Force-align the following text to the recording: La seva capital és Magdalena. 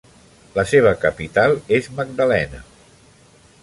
La 0.55 0.63
seva 0.71 0.93
capital 1.03 1.55
és 1.79 1.93
Magdalena. 2.01 2.67